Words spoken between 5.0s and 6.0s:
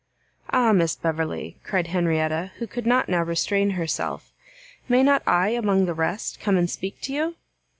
not I, among the